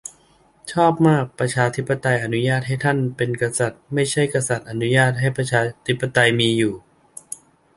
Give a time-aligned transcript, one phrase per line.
[0.71, 6.73] ชอบมาก" ประชาธิปไตยอนุญาตให้ท่านเป็นกษัติย์ มิใช่กษัติย์อนุญาตให้ประชาธิปไตยมีอยู่"